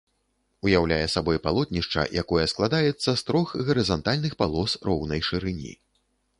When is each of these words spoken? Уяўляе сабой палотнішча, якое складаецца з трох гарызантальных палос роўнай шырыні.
Уяўляе 0.67 1.03
сабой 1.15 1.37
палотнішча, 1.47 2.07
якое 2.23 2.45
складаецца 2.55 3.09
з 3.13 3.21
трох 3.29 3.55
гарызантальных 3.67 4.33
палос 4.43 4.71
роўнай 4.91 5.21
шырыні. 5.33 5.73